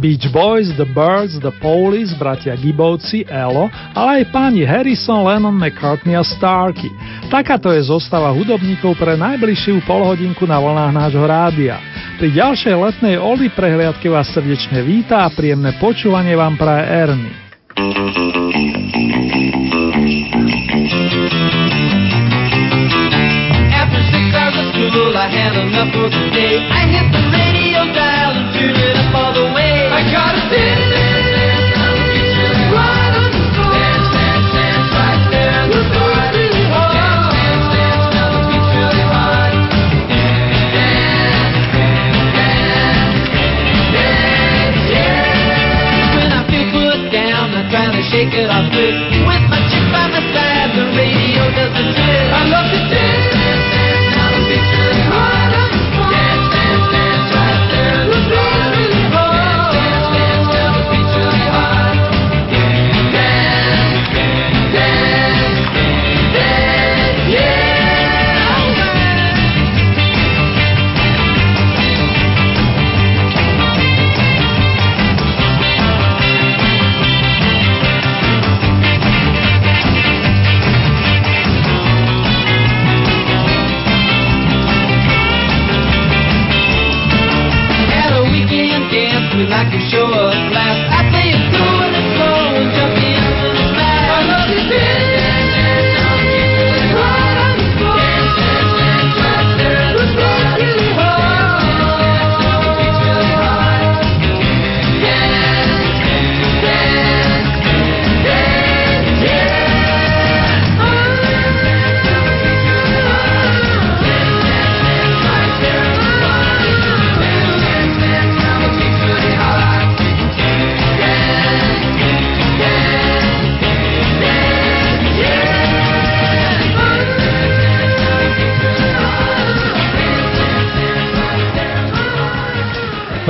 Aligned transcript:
Beach 0.00 0.32
Boys, 0.32 0.72
The 0.80 0.88
Birds, 0.88 1.36
The 1.44 1.52
Police, 1.60 2.16
bratia 2.16 2.56
Gibovci, 2.56 3.28
Elo, 3.28 3.68
ale 3.92 4.24
aj 4.24 4.32
páni 4.32 4.64
Harrison, 4.64 5.28
Lennon, 5.28 5.52
McCartney 5.52 6.16
a 6.16 6.24
Starky. 6.24 6.88
Takáto 7.28 7.68
je 7.68 7.84
zostava 7.84 8.32
hudobníkov 8.32 8.96
pre 8.96 9.20
najbližšiu 9.20 9.84
polhodinku 9.84 10.48
na 10.48 10.56
vlnách 10.56 10.92
nášho 10.96 11.20
rádia. 11.28 11.76
Pri 12.16 12.32
ďalšej 12.32 12.74
letnej 12.80 13.20
Oldy 13.20 13.52
prehliadke 13.52 14.08
vás 14.08 14.32
srdečne 14.32 14.80
víta 14.80 15.28
a 15.28 15.28
príjemné 15.28 15.76
počúvanie 15.76 16.32
vám 16.32 16.56
praje 16.56 16.84
Ernie. 16.88 17.36
After 23.70 24.02
six 24.08 24.24
hours 24.32 24.56
of 24.56 24.66
school, 24.72 25.12
I 25.12 25.28
had 25.28 25.54
enough 25.60 25.92
for 25.92 26.08
the 26.08 26.24
day. 26.32 26.49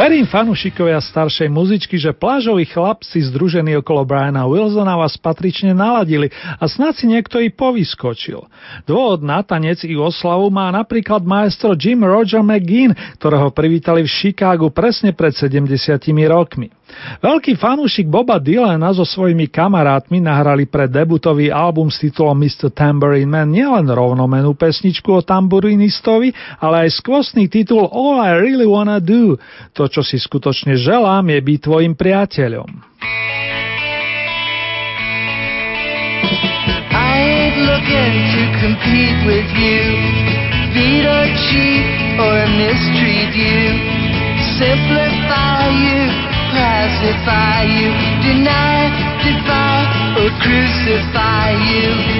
Verím 0.00 0.24
fanúšikovia 0.24 0.96
staršej 0.96 1.52
muzičky, 1.52 2.00
že 2.00 2.16
plážoví 2.16 2.64
chlapci 2.64 3.20
združení 3.20 3.76
okolo 3.84 4.08
Briana 4.08 4.48
Wilsona 4.48 4.96
vás 4.96 5.20
patrične 5.20 5.76
naladili 5.76 6.32
a 6.56 6.64
snad 6.64 6.96
si 6.96 7.04
niekto 7.04 7.36
i 7.36 7.52
povyskočil. 7.52 8.48
Dôvod 8.88 9.20
na 9.20 9.44
tanec 9.44 9.84
i 9.84 9.92
oslavu 10.00 10.48
má 10.48 10.72
napríklad 10.72 11.20
maestro 11.20 11.76
Jim 11.76 12.00
Roger 12.00 12.40
McGinn, 12.40 12.96
ktorého 13.20 13.52
privítali 13.52 14.00
v 14.00 14.08
Chicagu 14.08 14.72
presne 14.72 15.12
pred 15.12 15.36
70 15.36 15.68
rokmi. 16.32 16.72
Veľký 17.20 17.58
fanúšik 17.58 18.08
Boba 18.08 18.40
Dylana 18.40 18.94
so 18.96 19.04
svojimi 19.04 19.50
kamarátmi 19.50 20.22
nahrali 20.22 20.64
pre 20.64 20.88
debutový 20.88 21.52
album 21.52 21.92
s 21.92 22.00
titulom 22.00 22.38
Mr. 22.38 22.72
Tambourine 22.72 23.28
Man 23.28 23.52
nielen 23.52 23.90
rovnomenú 23.90 24.56
pesničku 24.56 25.10
o 25.10 25.20
tamburinistovi, 25.20 26.32
ale 26.62 26.88
aj 26.88 27.02
skvostný 27.02 27.50
titul 27.52 27.86
All 27.90 28.22
I 28.22 28.40
Really 28.40 28.68
Wanna 28.68 29.02
Do. 29.02 29.36
To, 29.76 29.84
čo 29.90 30.00
si 30.00 30.16
skutočne 30.16 30.78
želám, 30.78 31.28
je 31.28 31.40
byť 31.40 31.58
tvojim 31.60 31.92
priateľom. 31.98 32.68
Simplify 44.60 45.72
you, 45.72 46.29
pacify 46.52 47.62
you. 47.64 47.90
Deny, 48.22 48.90
defy 49.22 49.78
or 50.20 50.30
crucify 50.42 51.50
you. 51.70 52.19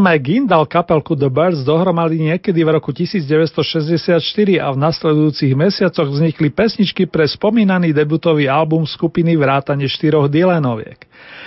McGinn 0.00 0.48
dal 0.48 0.64
kapelku 0.64 1.12
The 1.12 1.28
Birds 1.28 1.60
dohromady 1.62 2.18
niekedy 2.18 2.64
v 2.64 2.72
roku 2.72 2.90
1964 2.90 4.16
a 4.56 4.72
v 4.72 4.78
nasledujúcich 4.80 5.52
mesiacoch 5.52 6.08
vznikli 6.08 6.48
pesničky 6.48 7.04
pre 7.04 7.28
spomínaný 7.28 7.92
debutový 7.92 8.48
album 8.48 8.88
skupiny 8.88 9.36
Vrátane 9.36 9.84
štyroch 9.84 10.32
Dylanoviek. 10.32 11.04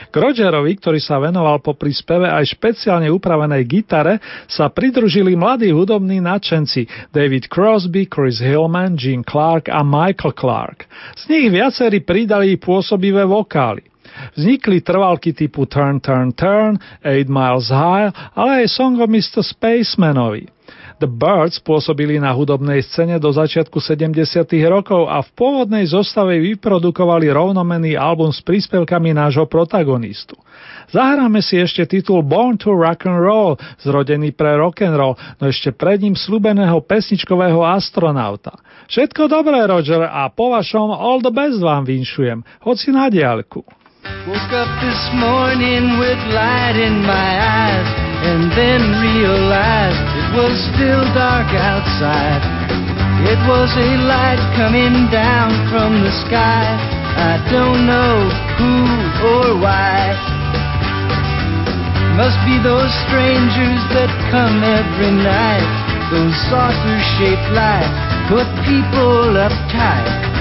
K 0.10 0.16
Rogerovi, 0.16 0.78
ktorý 0.78 1.02
sa 1.02 1.18
venoval 1.18 1.66
po 1.66 1.74
speve 1.74 2.30
aj 2.30 2.54
špeciálne 2.54 3.10
upravenej 3.10 3.66
gitare, 3.66 4.22
sa 4.46 4.70
pridružili 4.70 5.34
mladí 5.34 5.74
hudobní 5.74 6.22
nadšenci 6.22 7.10
David 7.10 7.50
Crosby, 7.50 8.06
Chris 8.06 8.38
Hillman, 8.38 8.94
Gene 8.94 9.26
Clark 9.26 9.74
a 9.74 9.82
Michael 9.82 10.38
Clark. 10.38 10.86
Z 11.18 11.34
nich 11.34 11.50
viacerí 11.50 12.06
pridali 12.06 12.62
pôsobivé 12.62 13.26
vokály. 13.26 13.93
Vznikli 14.38 14.82
trvalky 14.82 15.34
typu 15.34 15.66
Turn, 15.66 16.00
Turn, 16.00 16.34
Turn, 16.34 16.80
Eight 17.04 17.30
Miles 17.30 17.70
High, 17.70 18.14
ale 18.34 18.66
aj 18.66 18.74
Song 18.74 18.98
of 19.02 19.10
Mr. 19.10 19.42
Spacemanovi. 19.44 20.50
The 21.04 21.10
Birds 21.10 21.60
pôsobili 21.60 22.16
na 22.16 22.32
hudobnej 22.32 22.80
scéne 22.80 23.20
do 23.20 23.28
začiatku 23.28 23.82
70. 23.82 24.24
rokov 24.72 25.12
a 25.12 25.20
v 25.20 25.30
pôvodnej 25.36 25.84
zostave 25.90 26.40
vyprodukovali 26.40 27.28
rovnomenný 27.28 28.00
album 28.00 28.32
s 28.32 28.40
príspevkami 28.40 29.12
nášho 29.12 29.44
protagonistu. 29.50 30.40
Zahráme 30.96 31.44
si 31.44 31.60
ešte 31.60 31.84
titul 31.90 32.24
Born 32.24 32.56
to 32.56 32.72
Rock 32.72 33.10
and 33.10 33.20
Roll, 33.20 33.60
zrodený 33.84 34.32
pre 34.32 34.56
rock 34.56 34.86
and 34.86 34.96
roll, 34.96 35.20
no 35.44 35.52
ešte 35.52 35.76
pred 35.76 36.00
ním 36.00 36.16
slúbeného 36.16 36.80
pesničkového 36.80 37.66
astronauta. 37.68 38.56
Všetko 38.88 39.28
dobré, 39.28 39.66
Roger, 39.68 40.08
a 40.08 40.32
po 40.32 40.56
vašom 40.56 40.88
all 40.94 41.20
the 41.20 41.34
best 41.34 41.60
vám 41.60 41.84
vinšujem, 41.84 42.48
hoci 42.64 42.96
na 42.96 43.12
diaľku. 43.12 43.83
Woke 44.04 44.52
up 44.52 44.68
this 44.84 45.00
morning 45.16 45.96
with 45.96 46.20
light 46.36 46.76
in 46.76 47.08
my 47.08 47.32
eyes 47.40 47.88
and 48.28 48.52
then 48.52 48.84
realized 49.00 50.04
it 50.20 50.30
was 50.36 50.60
still 50.76 51.08
dark 51.16 51.48
outside. 51.56 52.44
It 53.32 53.40
was 53.48 53.72
a 53.72 53.92
light 54.04 54.44
coming 54.60 55.08
down 55.08 55.56
from 55.72 56.04
the 56.04 56.12
sky. 56.28 56.68
I 57.16 57.40
don't 57.48 57.88
know 57.88 58.28
who 58.60 58.76
or 59.24 59.48
why. 59.64 60.12
Must 62.20 62.40
be 62.44 62.60
those 62.60 62.92
strangers 63.08 63.80
that 63.96 64.12
come 64.36 64.68
every 64.68 65.16
night. 65.16 65.64
Those 66.12 66.36
saucer 66.52 67.00
shaped 67.16 67.56
lights 67.56 67.96
put 68.28 68.48
people 68.68 69.40
uptight. 69.40 70.33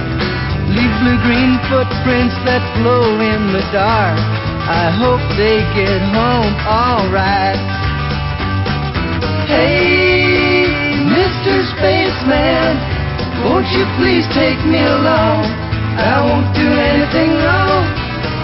Leave 0.73 0.95
blue-green 1.05 1.61
footprints 1.69 2.33
that 2.49 2.65
glow 2.81 3.21
in 3.21 3.53
the 3.53 3.61
dark. 3.77 4.17
I 4.65 4.89
hope 4.89 5.21
they 5.37 5.61
get 5.77 6.01
home 6.17 6.57
alright. 6.65 7.61
Hey, 9.53 10.65
Mr. 11.13 11.61
Spaceman, 11.77 12.73
won't 13.45 13.69
you 13.77 13.85
please 14.01 14.25
take 14.33 14.57
me 14.65 14.81
along? 14.81 15.45
I 16.01 16.25
won't 16.25 16.49
do 16.57 16.65
anything 16.65 17.37
wrong. 17.45 17.85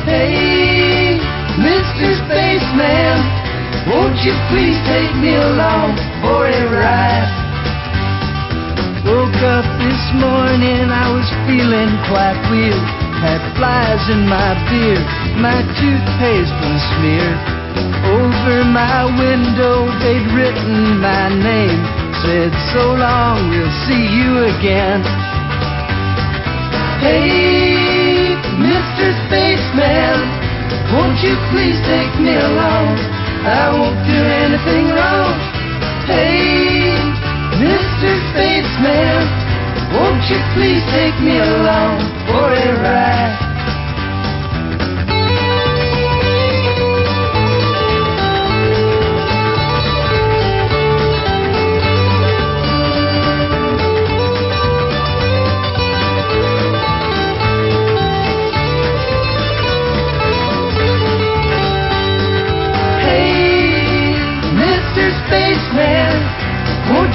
Hey, 0.04 1.16
Mr. 1.56 2.12
Spaceman, 2.28 3.16
won't 3.88 4.20
you 4.20 4.36
please 4.52 4.76
take 4.84 5.16
me 5.16 5.32
along 5.32 5.96
for 6.20 6.44
a 6.44 6.60
ride? 6.76 7.47
Woke 9.08 9.40
up 9.40 9.64
this 9.80 10.04
morning, 10.20 10.92
I 10.92 11.08
was 11.08 11.24
feeling 11.48 11.96
quite 12.12 12.36
weird. 12.52 12.76
Had 13.24 13.40
flies 13.56 14.04
in 14.12 14.28
my 14.28 14.52
beard, 14.68 15.00
my 15.40 15.64
toothpaste 15.80 16.52
was 16.52 16.82
smeared. 16.92 17.40
Over 18.04 18.68
my 18.68 19.08
window, 19.08 19.88
they'd 20.04 20.28
written 20.36 21.00
my 21.00 21.32
name. 21.32 21.80
Said, 22.20 22.52
so 22.76 22.84
long, 23.00 23.48
we'll 23.48 23.76
see 23.88 24.04
you 24.12 24.44
again. 24.52 25.00
Hey, 27.00 28.36
Mr. 28.60 29.08
Spaceman, 29.24 30.20
won't 30.92 31.16
you 31.24 31.32
please 31.48 31.80
take 31.88 32.12
me 32.20 32.36
along? 32.36 32.92
I 33.40 33.72
won't 33.72 34.04
do 34.04 34.20
anything 34.20 34.92
wrong. 34.92 35.32
Hey, 36.04 37.27
Mr. 37.58 38.10
Spaceman, 38.30 39.26
won't 39.92 40.22
you 40.30 40.38
please 40.54 40.82
take 40.94 41.18
me 41.20 41.38
along 41.38 41.98
for 42.30 42.54
a 42.54 42.82
ride? 42.82 43.47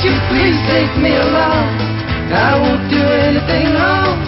You 0.04 0.14
please 0.30 0.60
take 0.68 0.94
me 1.00 1.16
along? 1.16 1.68
I 2.32 2.60
won't 2.60 2.86
do 2.92 3.00
anything 3.00 3.74
wrong. 3.74 4.20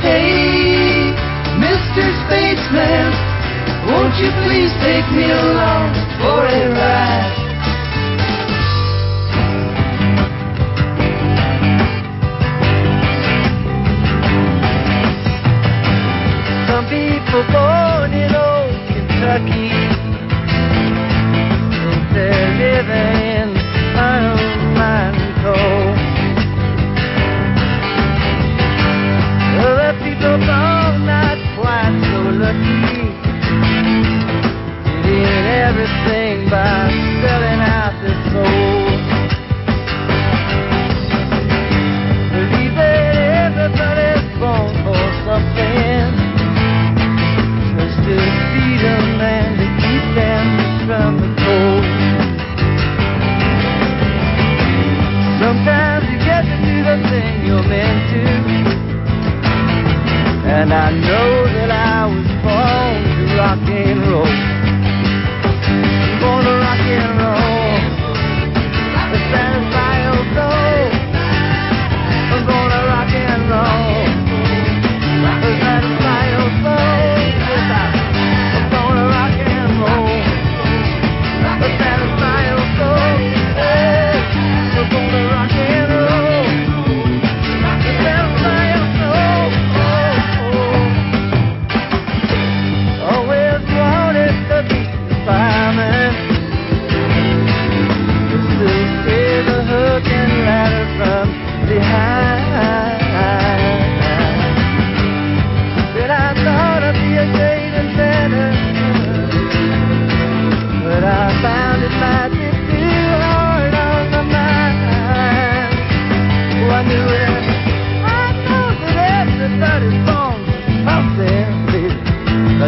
Hey, 0.00 1.12
Mr. 1.58 2.04
Spaceman, 2.24 3.10
won't 3.90 4.14
you 4.22 4.30
please 4.46 4.72
take 4.82 5.08
me 5.12 5.26
along 5.30 6.07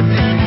But 0.01 0.40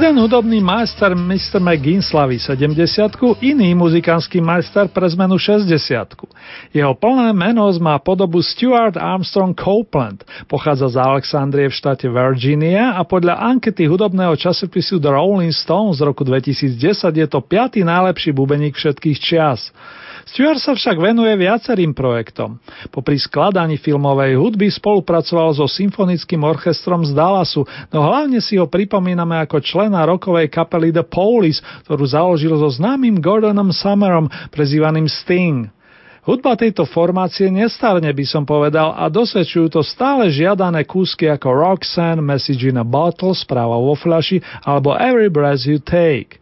Jeden 0.00 0.16
hudobný 0.16 0.64
majster 0.64 1.12
Mr. 1.12 1.60
McGinn 1.60 2.00
slaví 2.00 2.40
70 2.40 3.20
iný 3.44 3.76
muzikánsky 3.76 4.40
majster 4.40 4.88
pre 4.88 5.04
zmenu 5.12 5.36
60 5.36 5.68
Jeho 6.72 6.96
plné 6.96 7.36
meno 7.36 7.68
má 7.84 8.00
podobu 8.00 8.40
Stuart 8.40 8.96
Armstrong 8.96 9.52
Copeland, 9.52 10.24
pochádza 10.48 10.88
z 10.88 11.04
Alexandrie 11.04 11.68
v 11.68 11.76
štáte 11.76 12.08
Virginia 12.08 12.96
a 12.96 13.04
podľa 13.04 13.44
ankety 13.44 13.84
hudobného 13.84 14.40
časopisu 14.40 15.04
The 15.04 15.12
Rolling 15.12 15.52
Stones 15.52 16.00
z 16.00 16.08
roku 16.08 16.24
2010 16.24 16.80
je 17.20 17.28
to 17.28 17.44
piatý 17.44 17.84
najlepší 17.84 18.32
bubeník 18.32 18.80
všetkých 18.80 19.20
čias. 19.20 19.68
Stewart 20.30 20.62
sa 20.62 20.78
však 20.78 20.94
venuje 20.94 21.34
viacerým 21.34 21.90
projektom. 21.90 22.62
Popri 22.94 23.18
skladaní 23.18 23.82
filmovej 23.82 24.38
hudby 24.38 24.70
spolupracoval 24.70 25.58
so 25.58 25.66
symfonickým 25.66 26.46
orchestrom 26.46 27.02
z 27.02 27.10
Dallasu, 27.10 27.66
no 27.90 27.98
hlavne 28.06 28.38
si 28.38 28.54
ho 28.54 28.70
pripomíname 28.70 29.34
ako 29.42 29.58
člena 29.58 30.06
rokovej 30.06 30.46
kapely 30.46 30.94
The 30.94 31.02
Police, 31.02 31.58
ktorú 31.82 32.06
založil 32.06 32.54
so 32.54 32.70
známym 32.70 33.18
Gordonom 33.18 33.74
Summerom, 33.74 34.30
prezývaným 34.54 35.10
Sting. 35.10 35.66
Hudba 36.22 36.54
tejto 36.54 36.86
formácie 36.86 37.50
nestarne 37.50 38.14
by 38.14 38.22
som 38.22 38.46
povedal 38.46 38.94
a 38.94 39.10
dosvedčujú 39.10 39.66
to 39.66 39.82
stále 39.82 40.30
žiadané 40.30 40.86
kúsky 40.86 41.26
ako 41.26 41.50
Roxanne, 41.50 42.22
Message 42.22 42.70
in 42.70 42.78
a 42.78 42.86
Bottle, 42.86 43.34
Správa 43.34 43.74
vo 43.82 43.98
fľaši 43.98 44.38
alebo 44.62 44.94
Every 44.94 45.26
Breath 45.26 45.66
You 45.66 45.82
Take. 45.82 46.38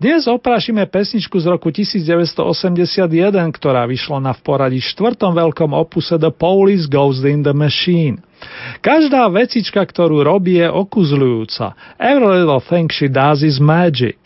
Dnes 0.00 0.24
oprášime 0.24 0.88
pesničku 0.88 1.36
z 1.36 1.44
roku 1.44 1.68
1981, 1.68 3.04
ktorá 3.52 3.84
vyšla 3.84 4.16
na 4.24 4.32
v 4.32 4.40
poradí 4.40 4.80
štvrtom 4.80 5.36
veľkom 5.36 5.76
opuse 5.76 6.16
The 6.16 6.32
Police 6.32 6.88
Goes 6.88 7.20
in 7.20 7.44
the 7.44 7.52
Machine. 7.52 8.24
Každá 8.80 9.28
vecička, 9.28 9.84
ktorú 9.84 10.24
robí, 10.24 10.56
je 10.56 10.72
okuzľujúca. 10.72 12.00
Every 12.00 12.32
little 12.32 12.64
thing 12.64 12.88
she 12.88 13.12
does 13.12 13.44
is 13.44 13.60
magic. 13.60 14.16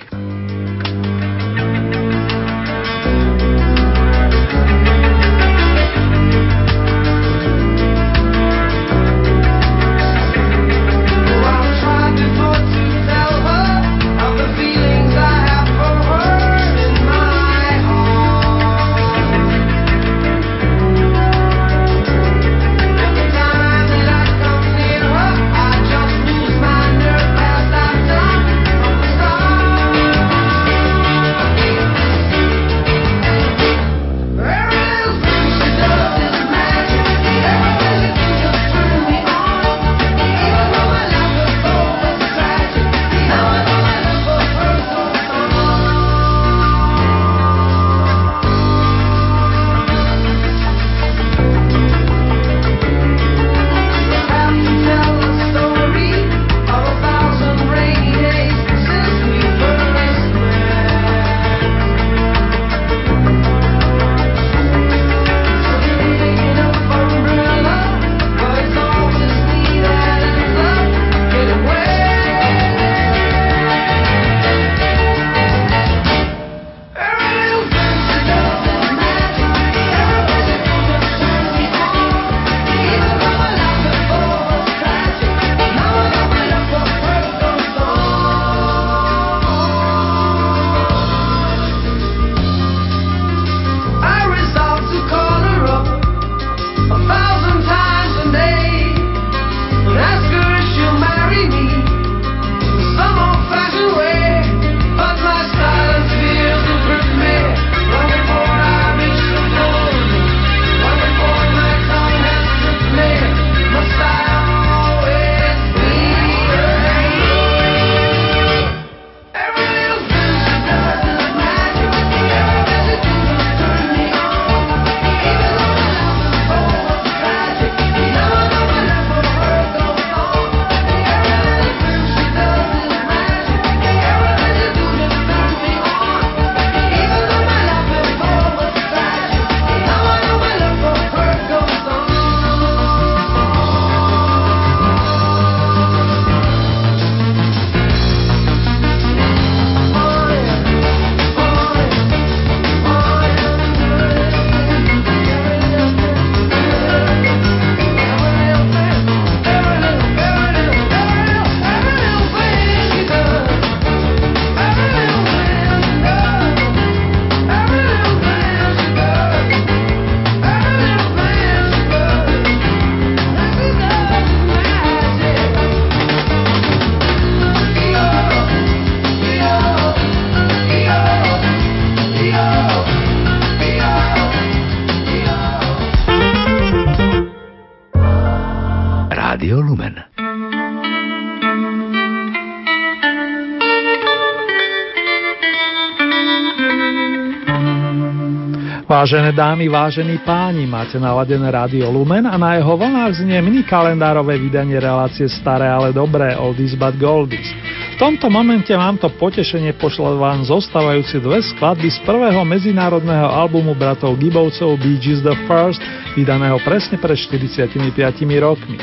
Vážené 198.94 199.34
dámy, 199.34 199.66
vážení 199.66 200.22
páni, 200.22 200.70
máte 200.70 201.02
naladené 201.02 201.50
rádio 201.50 201.90
Lumen 201.90 202.30
a 202.30 202.38
na 202.38 202.54
jeho 202.54 202.78
vlnách 202.78 203.26
znie 203.26 203.42
mini 203.42 203.66
kalendárové 203.66 204.38
vydanie 204.38 204.78
relácie 204.78 205.26
Staré, 205.26 205.66
ale 205.66 205.90
dobré, 205.90 206.38
Oldies 206.38 206.78
but 206.78 206.94
Goldies. 206.94 207.50
V 207.90 207.96
tomto 207.98 208.30
momente 208.30 208.70
mám 208.70 208.94
to 208.94 209.10
potešenie 209.18 209.74
pošľať 209.82 210.14
vám 210.14 210.46
zostávajúci 210.46 211.18
dve 211.18 211.42
skladby 211.42 211.90
z 211.90 211.98
prvého 212.06 212.46
medzinárodného 212.46 213.34
albumu 213.34 213.74
bratov 213.74 214.14
Gibovcov 214.14 214.78
Bee 214.78 215.02
Gees 215.02 215.26
The 215.26 215.34
First, 215.50 215.82
vydaného 216.14 216.62
presne 216.62 216.94
pred 216.94 217.18
45 217.18 217.98
rokmi. 218.46 218.78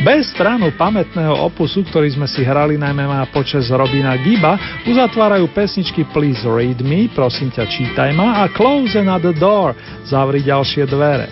Bez 0.00 0.32
stranu 0.32 0.72
pamätného 0.80 1.44
opusu, 1.44 1.84
ktorý 1.84 2.08
sme 2.16 2.24
si 2.24 2.40
hrali 2.40 2.80
najmä 2.80 3.04
na 3.04 3.28
počas 3.28 3.68
Robina 3.68 4.16
Giba, 4.16 4.56
uzatvárajú 4.88 5.52
pesničky 5.52 6.08
Please 6.08 6.40
Read 6.48 6.80
Me, 6.80 7.12
prosím 7.12 7.52
ťa 7.52 7.68
čítaj 7.68 8.16
ma 8.16 8.40
a 8.40 8.48
Close 8.48 8.96
Another 8.96 9.36
Door, 9.36 9.76
zavri 10.08 10.40
ďalšie 10.40 10.88
dvere. 10.88 11.28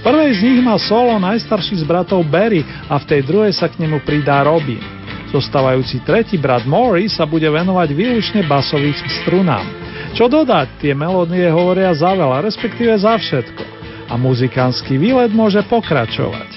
Prvej 0.00 0.32
z 0.32 0.40
nich 0.48 0.60
má 0.64 0.80
solo 0.80 1.20
najstarší 1.20 1.76
z 1.76 1.84
bratov 1.84 2.24
Barry 2.24 2.64
a 2.88 2.96
v 2.96 3.04
tej 3.04 3.20
druhej 3.20 3.52
sa 3.52 3.68
k 3.68 3.84
nemu 3.84 4.00
pridá 4.00 4.40
Robin. 4.48 4.80
Zostávajúci 5.28 6.00
tretí 6.00 6.40
brat 6.40 6.64
Maury 6.64 7.12
sa 7.12 7.28
bude 7.28 7.52
venovať 7.52 7.92
výlučne 7.92 8.48
basových 8.48 8.96
strunám. 9.20 9.68
Čo 10.16 10.32
dodať, 10.32 10.80
tie 10.80 10.96
melódie 10.96 11.52
hovoria 11.52 11.92
za 11.92 12.16
veľa, 12.16 12.48
respektíve 12.48 12.96
za 12.96 13.20
všetko. 13.20 13.60
A 14.08 14.16
muzikánsky 14.16 14.96
výlet 14.96 15.36
môže 15.36 15.60
pokračovať. 15.68 16.55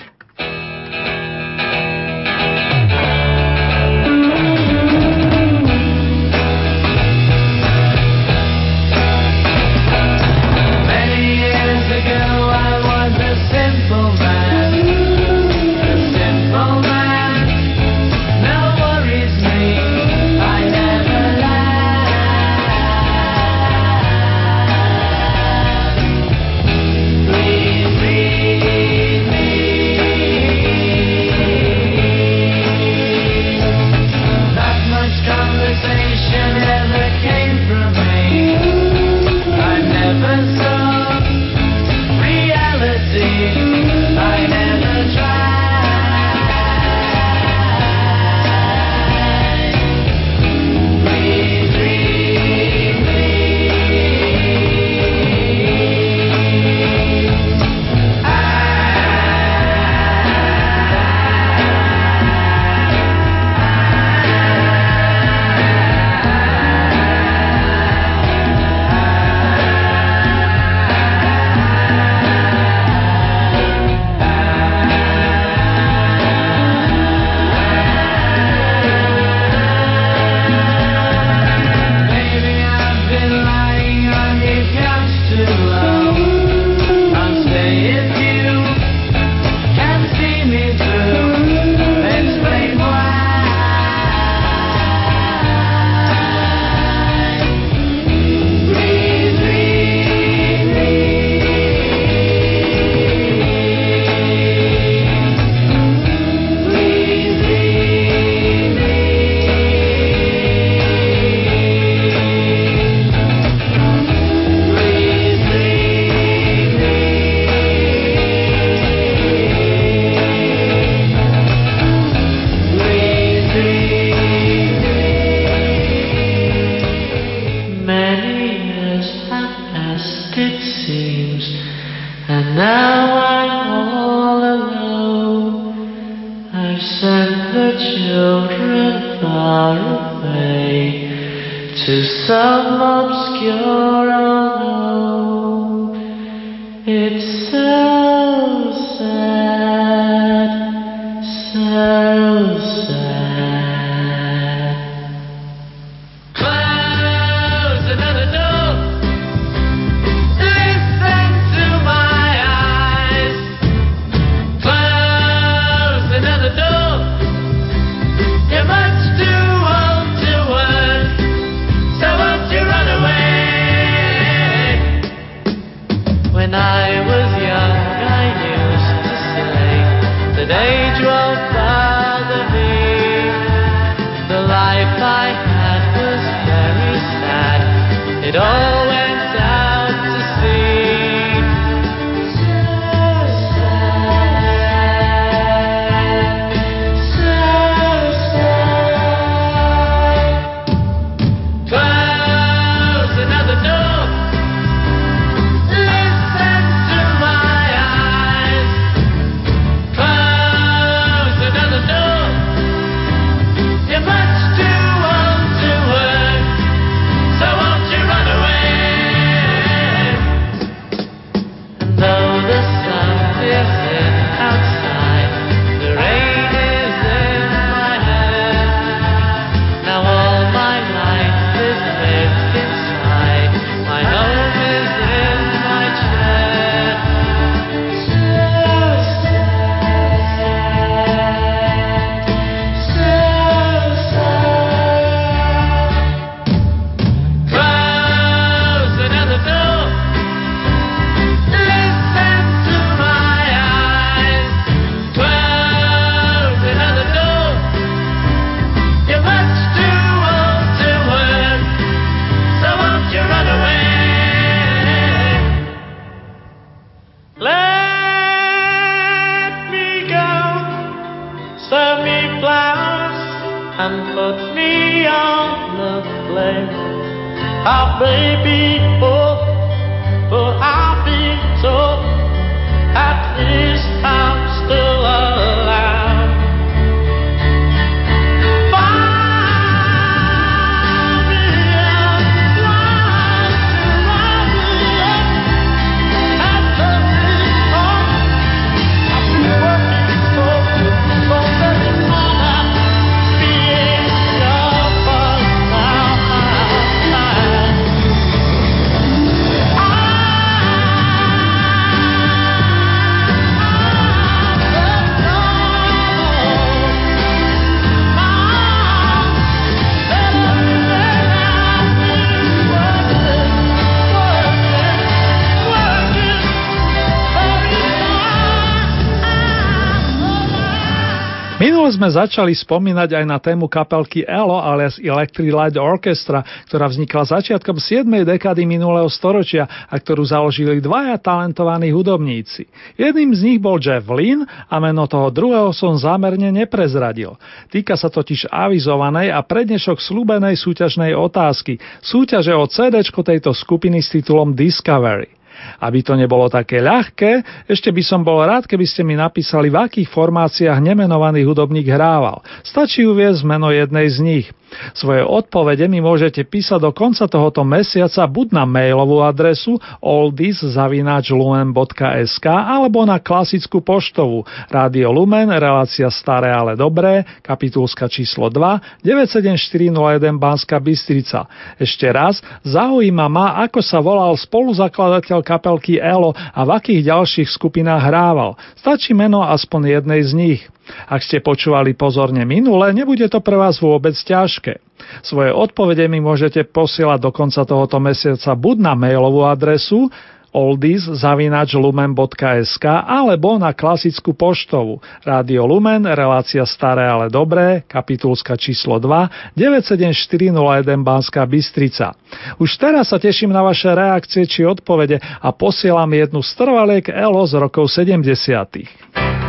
Začali 332.11 332.51
spomínať 332.51 333.15
aj 333.15 333.25
na 333.25 333.37
tému 333.39 333.72
kapelky 333.72 334.27
ELO 334.27 334.59
alias 334.59 335.00
Electric 335.00 335.50
Light 335.50 335.77
Orchestra, 335.79 336.43
ktorá 336.67 336.91
vznikla 336.91 337.39
začiatkom 337.39 337.79
7. 337.79 338.05
dekády 338.27 338.67
minulého 338.67 339.07
storočia 339.07 339.65
a 339.87 339.95
ktorú 339.95 340.27
založili 340.27 340.83
dvaja 340.83 341.15
talentovaní 341.17 341.89
hudobníci. 341.95 342.67
Jedným 343.00 343.31
z 343.31 343.41
nich 343.48 343.59
bol 343.63 343.79
Jeff 343.79 344.05
Lynn 344.11 344.43
a 344.45 344.75
meno 344.83 345.07
toho 345.07 345.31
druhého 345.31 345.72
som 345.72 345.95
zámerne 345.95 346.51
neprezradil. 346.51 347.39
Týka 347.72 347.95
sa 347.95 348.11
totiž 348.11 348.51
avizovanej 348.51 349.31
a 349.31 349.39
prednešok 349.39 350.03
slúbenej 350.03 350.59
súťažnej 350.59 351.15
otázky, 351.15 351.79
súťaže 352.03 352.51
o 352.51 352.67
CD 352.67 353.00
tejto 353.00 353.55
skupiny 353.55 354.03
s 354.03 354.11
titulom 354.11 354.51
Discovery. 354.57 355.39
Aby 355.79 356.03
to 356.03 356.13
nebolo 356.19 356.51
také 356.51 356.83
ľahké, 356.83 357.65
ešte 357.67 357.89
by 357.89 358.03
som 358.03 358.22
bol 358.22 358.43
rád, 358.43 358.67
keby 358.67 358.85
ste 358.85 359.01
mi 359.01 359.15
napísali, 359.15 359.72
v 359.72 359.79
akých 359.79 360.09
formáciách 360.11 360.79
nemenovaný 360.83 361.45
hudobník 361.48 361.87
hrával. 361.87 362.43
Stačí 362.61 363.07
uviezť 363.07 363.41
meno 363.48 363.72
jednej 363.72 364.07
z 364.11 364.17
nich. 364.19 364.48
Svoje 364.94 365.25
odpovede 365.25 365.90
mi 365.90 366.01
môžete 366.01 366.44
písať 366.46 366.82
do 366.82 366.92
konca 366.94 367.25
tohoto 367.25 367.64
mesiaca 367.66 368.27
buď 368.29 368.51
na 368.53 368.66
mailovú 368.66 369.24
adresu 369.25 369.79
oldies.lumen.sk 370.01 372.48
alebo 372.50 373.05
na 373.05 373.20
klasickú 373.20 373.82
poštovú 373.82 374.46
Rádio 374.70 375.12
Lumen, 375.14 375.50
relácia 375.50 376.10
Staré 376.14 376.53
ale 376.53 376.75
dobré, 376.77 377.25
kapitulska 377.42 378.08
číslo 378.10 378.50
2, 378.50 379.03
97401 379.05 380.38
Banska 380.38 380.79
Bystrica. 380.79 381.48
Ešte 381.77 382.10
raz, 382.10 382.42
zaujíma 382.66 383.29
ma, 383.29 383.53
ako 383.66 383.82
sa 383.82 384.00
volal 384.01 384.38
spoluzakladateľ 384.38 385.44
kapelky 385.46 385.98
ELO 385.98 386.34
a 386.34 386.66
v 386.66 386.72
akých 386.75 387.01
ďalších 387.10 387.50
skupinách 387.50 388.03
hrával. 388.10 388.58
Stačí 388.79 389.14
meno 389.14 389.44
aspoň 389.44 390.00
jednej 390.00 390.24
z 390.24 390.34
nich. 390.34 390.62
Ak 391.08 391.25
ste 391.25 391.44
počúvali 391.44 391.94
pozorne 391.94 392.46
minule, 392.46 392.94
nebude 392.94 393.28
to 393.30 393.40
pre 393.40 393.58
vás 393.58 393.80
vôbec 393.80 394.14
ťažké. 394.14 394.80
Svoje 395.24 395.56
odpovede 395.56 396.08
mi 396.12 396.20
môžete 396.20 396.68
posielať 396.68 397.20
do 397.24 397.32
konca 397.32 397.64
tohoto 397.64 397.98
mesiaca 398.04 398.52
buď 398.56 398.78
na 398.84 398.94
mailovú 398.94 399.48
adresu 399.48 400.12
oldies.lumen.sk 400.54 402.86
alebo 402.86 403.58
na 403.62 403.74
klasickú 403.74 404.34
poštovú 404.34 405.02
Rádio 405.22 405.66
Lumen, 405.70 406.10
relácia 406.10 406.66
Staré 406.66 407.06
ale 407.06 407.30
dobré, 407.30 407.86
kapitulska 407.86 408.58
číslo 408.58 408.98
2, 408.98 409.54
97401 409.54 411.06
Banská 411.06 411.46
Bystrica. 411.46 412.18
Už 412.58 412.82
teraz 412.82 413.14
sa 413.14 413.22
teším 413.22 413.54
na 413.54 413.62
vaše 413.62 413.94
reakcie 413.94 414.50
či 414.50 414.66
odpovede 414.66 415.22
a 415.22 415.54
posielam 415.54 416.10
jednu 416.10 416.42
z 416.42 416.50
trvaliek 416.58 417.14
ELO 417.14 417.46
z 417.46 417.54
rokov 417.62 417.94
70. 417.94 419.49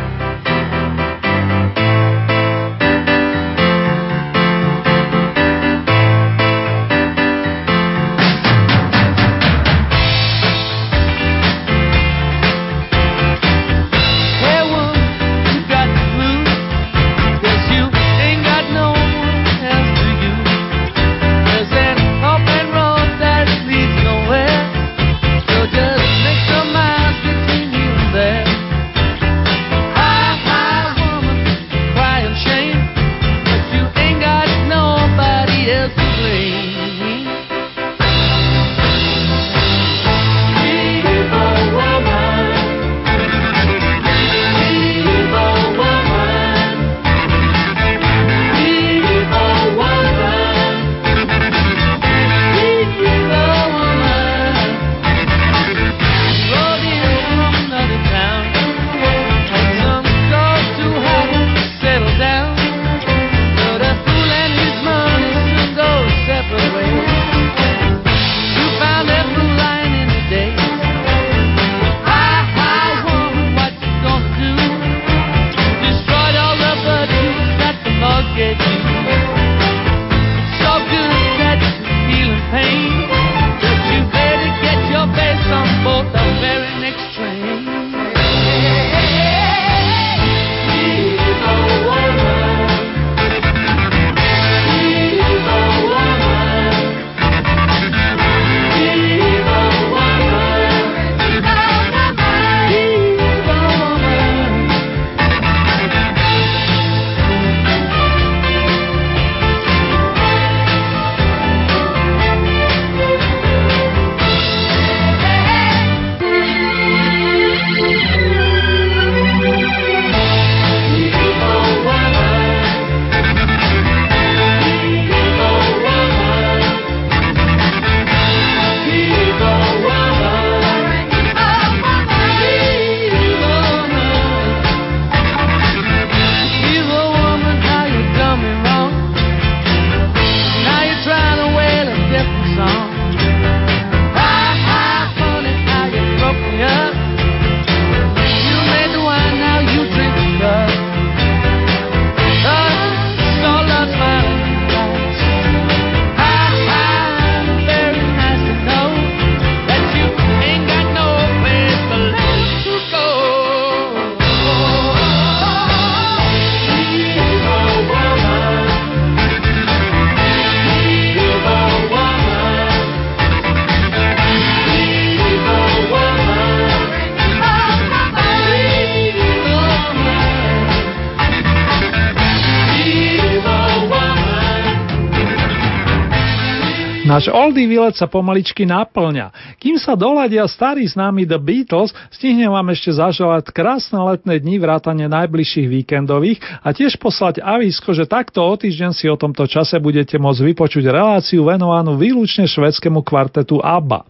Náš 187.21 187.37
oldie 187.37 187.69
výlet 187.69 187.93
sa 188.01 188.09
pomaličky 188.09 188.65
naplňa. 188.65 189.61
Kým 189.61 189.77
sa 189.77 189.93
doladia 189.93 190.49
starí 190.49 190.89
známi 190.89 191.29
The 191.29 191.37
Beatles, 191.37 191.93
stihnem 192.09 192.49
vám 192.49 192.73
ešte 192.73 192.97
zaželať 192.97 193.53
krásne 193.53 194.01
letné 194.01 194.41
dni 194.41 194.57
vrátane 194.57 195.05
najbližších 195.05 195.69
víkendových 195.69 196.41
a 196.65 196.73
tiež 196.73 196.97
poslať 196.97 197.45
avísko, 197.45 197.93
že 197.93 198.09
takto 198.09 198.41
o 198.41 198.57
týždeň 198.57 198.97
si 198.97 199.05
o 199.05 199.21
tomto 199.21 199.45
čase 199.45 199.77
budete 199.85 200.17
môcť 200.17 200.49
vypočuť 200.49 200.89
reláciu 200.89 201.45
venovanú 201.45 202.01
výlučne 202.01 202.49
švedskému 202.49 203.05
kvartetu 203.05 203.61
ABBA. 203.61 204.09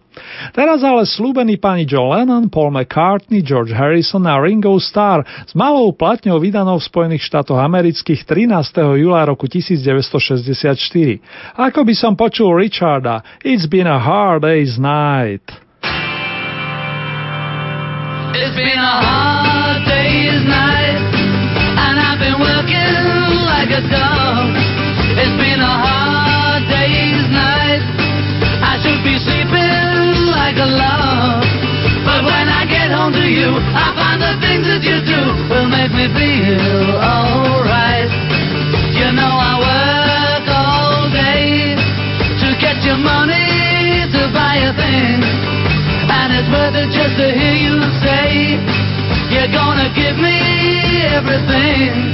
Teraz 0.51 0.83
ale 0.83 1.07
slúbený 1.07 1.55
pani 1.55 1.87
Joe 1.87 2.11
Lennon, 2.11 2.51
Paul 2.51 2.75
McCartney, 2.75 3.39
George 3.39 3.71
Harrison 3.71 4.27
a 4.27 4.35
Ringo 4.43 4.75
Starr 4.75 5.23
s 5.23 5.55
malou 5.55 5.95
platňou 5.95 6.35
vydanou 6.35 6.83
v 6.83 6.87
Spojených 6.87 7.23
štátoch 7.23 7.55
amerických 7.55 8.27
13. 8.27 8.99
júla 8.99 9.23
roku 9.23 9.47
1964. 9.47 10.75
Ako 11.55 11.87
by 11.87 11.93
som 11.95 12.19
počul 12.19 12.51
Richarda 13.01 13.23
It's 13.43 13.67
been 13.67 13.87
a 13.87 13.99
hard 13.99 14.41
day's 14.43 14.77
night. 14.79 15.41
It's 18.33 18.55
been 18.55 18.79
a 18.79 18.95
hard 19.03 19.85
day's 19.85 20.43
night, 20.47 21.01
and 21.77 21.99
I've 21.99 22.19
been 22.19 22.39
working 22.39 22.95
like 23.43 23.69
a 23.69 23.83
dog. 23.91 24.55
It's 25.19 25.35
been 25.35 25.59
a 25.59 25.75
hard 25.83 26.63
day's 26.69 27.27
night. 27.29 27.83
I 28.63 28.79
should 28.81 29.03
be 29.03 29.17
sleeping 29.19 30.31
like 30.31 30.57
a 30.57 30.69
log. 30.69 31.43
But 32.05 32.23
when 32.23 32.47
I 32.47 32.65
get 32.69 32.91
home 32.91 33.13
to 33.13 33.25
you, 33.27 33.51
I 33.51 33.93
find 33.93 34.21
the 34.21 34.39
things 34.39 34.65
that 34.67 34.81
you 34.81 35.01
do 35.03 35.21
will 35.51 35.67
make 35.67 35.91
me 35.91 36.07
feel 36.15 36.97
alright. 36.97 37.60
Money 43.03 44.05
to 44.13 44.21
buy 44.33 44.55
a 44.61 44.71
thing. 44.77 45.19
And 46.09 46.29
it's 46.37 46.49
worth 46.49 46.75
it 46.75 46.89
just 46.93 47.17
to 47.17 47.27
hear 47.33 47.55
you 47.55 47.81
say 48.03 48.57
You're 49.33 49.51
gonna 49.51 49.89
give 49.95 50.17
me 50.17 50.37
everything 51.15 52.10